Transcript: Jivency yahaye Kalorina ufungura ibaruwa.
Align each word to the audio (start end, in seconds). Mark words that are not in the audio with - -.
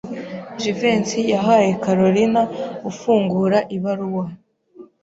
Jivency 0.59 1.21
yahaye 1.33 1.69
Kalorina 1.83 2.41
ufungura 2.89 3.57
ibaruwa. 3.75 4.25